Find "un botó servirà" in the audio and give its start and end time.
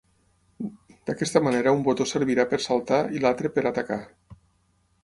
1.79-2.47